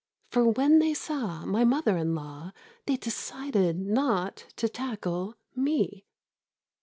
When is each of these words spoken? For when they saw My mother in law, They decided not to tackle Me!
For 0.31 0.47
when 0.49 0.79
they 0.79 0.95
saw 0.95 1.45
My 1.45 1.63
mother 1.63 1.95
in 1.95 2.15
law, 2.15 2.53
They 2.87 2.97
decided 2.97 3.77
not 3.79 4.47
to 4.55 4.67
tackle 4.67 5.35
Me! 5.55 6.07